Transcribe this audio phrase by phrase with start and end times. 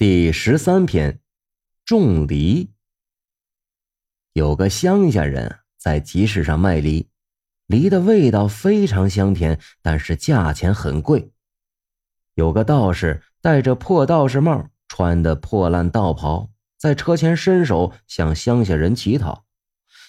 [0.00, 1.20] 第十三篇，
[1.84, 2.70] 种梨。
[4.32, 7.10] 有个乡下人在集市上卖梨，
[7.66, 11.30] 梨的味道非常香甜，但是价钱很贵。
[12.32, 16.48] 有个道士戴着破道士帽，穿的破烂道袍，
[16.78, 19.44] 在车前伸手向乡下人乞讨。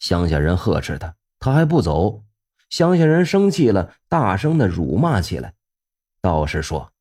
[0.00, 2.24] 乡下人呵斥他，他还不走。
[2.70, 5.52] 乡下人生气了，大声的辱骂起来。
[6.22, 6.93] 道士说。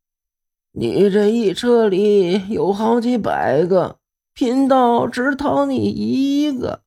[0.75, 3.97] 你这一车里有好几百个，
[4.33, 6.81] 贫道只讨你一个，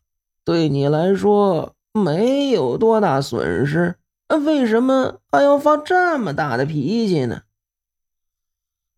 [0.44, 3.94] 对你来说没有多大损失，
[4.44, 7.42] 为什么还要发这么大的脾气呢？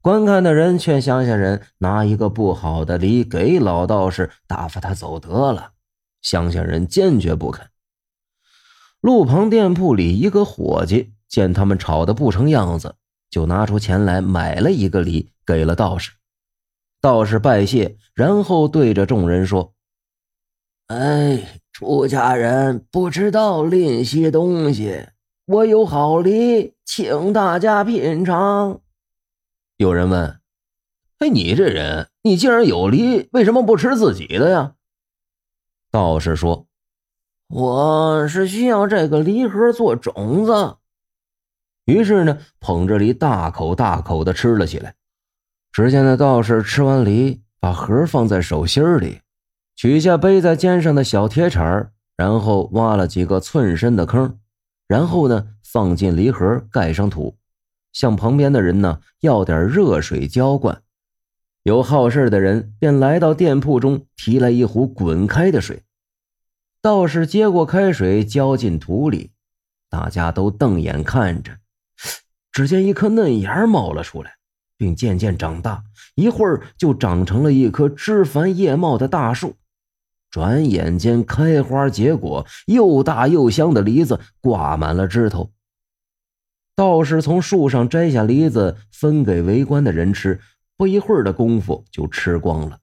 [0.00, 5.72] 观看的人劝乡下人拿一个不好的梨给老道士，打发他走得了。
[6.22, 7.66] 乡下人坚决不肯。
[9.02, 12.94] 路旁店铺里，一个伙计见他们吵得不成样子。
[13.30, 16.12] 就拿出钱来买了一个梨，给了道士。
[17.00, 19.74] 道士拜谢，然后对着众人说
[20.88, 25.06] ：“哎，出家人不知道吝惜东西，
[25.46, 28.80] 我有好梨，请大家品尝。”
[29.76, 30.40] 有人问
[31.18, 34.74] ：“哎，你这人，你既然有梨，为什么不吃自己的呀？”
[35.92, 36.66] 道士说
[37.48, 40.78] ：“我是需要这个梨核做种子。”
[41.88, 44.94] 于是呢，捧着梨大口大口的吃了起来。
[45.72, 49.22] 只见那道士吃完梨，把盒放在手心里，
[49.74, 54.38] 取下背在肩上的小铁铲然后挖了几个寸深的坑，
[54.86, 57.38] 然后呢，放进梨盒，盖上土，
[57.94, 60.82] 向旁边的人呢要点热水浇灌。
[61.62, 65.84] 有好事的人便来到店铺中，提来一壶滚开的水。
[66.82, 69.30] 道士接过开水，浇进土里，
[69.88, 71.52] 大家都瞪眼看着。
[72.58, 74.34] 只见一颗嫩芽冒了出来，
[74.76, 75.84] 并渐渐长大，
[76.16, 79.54] 一会儿就长成了一棵枝繁叶茂的大树。
[80.28, 85.52] 转眼间开花结果，又大又香的梨子挂满了枝头。
[86.74, 90.40] 道士从树上摘下梨子，分给围观的人吃。
[90.76, 92.80] 不一会儿的功夫就吃光了。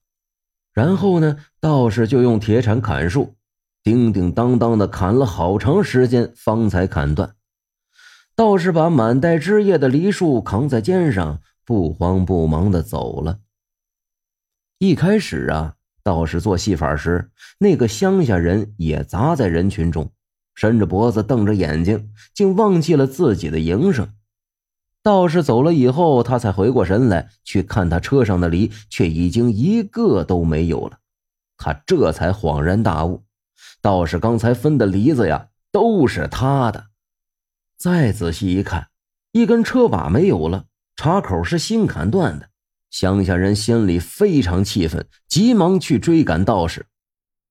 [0.72, 3.36] 然后呢，道士就用铁铲砍树，
[3.84, 7.36] 叮叮当当的砍了好长时间，方才砍断。
[8.36, 13.40] 道士把满带枝叶的梨树扛在肩上，不慌不忙的走了。
[14.78, 20.12] 一开始啊，道士做戏法时，那个乡下人也砸在人群中，
[20.54, 24.10] 伸着脖子瞪着眼睛，竟忘记了自己的营生。
[25.02, 31.00] 道士走了以后，他才回过神来，去看他车上的梨，却已经一个都没有了。
[31.56, 33.24] 他这才恍然大悟，
[33.82, 36.88] 道士刚才分的梨子呀，都是他的。
[37.86, 38.88] 再仔细一看，
[39.32, 40.66] 一根车把没有了，
[40.96, 42.50] 插口是新砍断的。
[42.90, 46.88] 乡下人心里非常气愤，急忙去追赶道士。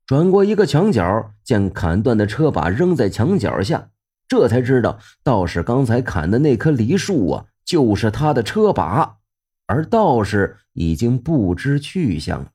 [0.06, 3.91] 转过一个墙角，见砍断的车把扔在墙角下，
[4.27, 9.19] 这才知道道士刚才砍的那棵梨树啊，就是他的车把，
[9.66, 12.51] 而道士已经不知去向了。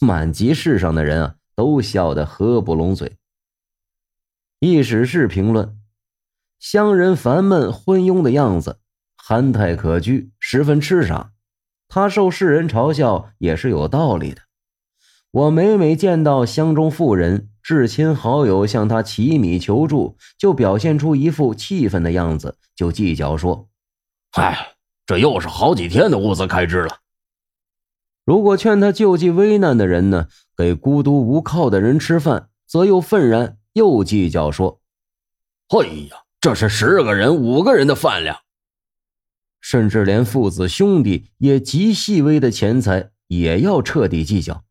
[0.00, 3.18] 满集市上的人啊，都笑得合不拢嘴。
[4.60, 5.78] 意史是评论。
[6.68, 8.80] 乡人烦闷昏庸的样子，
[9.16, 11.30] 憨态可掬，十分痴傻。
[11.86, 14.42] 他受世人嘲笑也是有道理的。
[15.30, 23.68] 我每每见到乡中妇人、至亲好友向他乞米求助，就表现出一副气愤的样子，就计较说
[24.34, 24.74] ：“唉，
[25.06, 26.98] 这又是好几天的物资开支了。”
[28.26, 34.80] 如果劝他救济危难的人呢，给孤独无靠的人吃饭，则又愤然，又计较说
[35.70, 38.38] ：“哎呀！”这是十个人、五个人的饭量，
[39.60, 44.64] 甚至连父子兄弟也极细微的钱财也要彻底计较。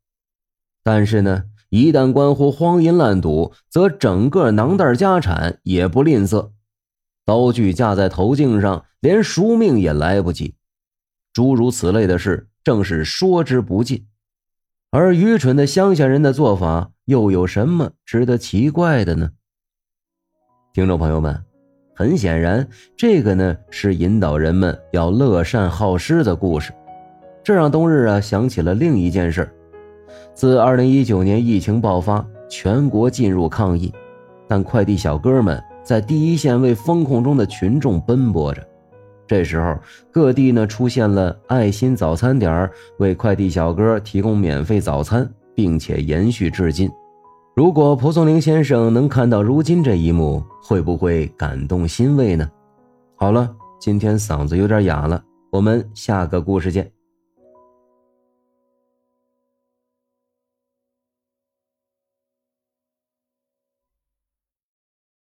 [0.84, 6.52] 但是呢，一旦关乎荒淫滥赌，则整个囊袋家产也不吝啬。
[7.25, 10.56] 刀具架在头颈上，连赎命也来不及。
[11.34, 14.08] 诸如此类的事，正是说之不尽。
[14.92, 19.31] 而愚蠢的乡下人的做法，又有什么值得奇怪的呢？
[20.72, 21.44] 听众朋友们。
[21.97, 26.74] 很显然，这个呢是引导人们要乐善好施的故事，
[27.42, 29.50] 这让冬日啊想起了另一件事
[30.33, 33.94] 自二零一九年疫情爆发，全国进入抗疫，
[34.45, 38.62] 但快递小哥们在第一线为风控中的群众奔波着。
[39.25, 39.77] 这时候，
[40.12, 42.69] 各地呢出现了爱心早餐点
[43.00, 46.91] 为快递小哥提供免费早餐，并且延续至今。
[47.56, 52.46] 如果蒲松龄先生能看到如今这一幕，会不会感动欣慰呢？
[53.16, 53.50] 好了，
[53.80, 55.24] 今天嗓子有点哑了，
[55.54, 56.92] 我们下个故事见。